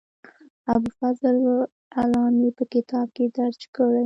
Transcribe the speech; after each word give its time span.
ابوالفضل 0.71 1.37
علامي 1.99 2.49
په 2.57 2.63
کتاب 2.73 3.07
کې 3.15 3.25
درج 3.37 3.59
کړې. 3.75 3.99